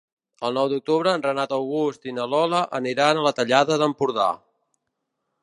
[0.47, 4.33] El nou d'octubre en Renat August i na Lola aniran a la Tallada d'Empordà.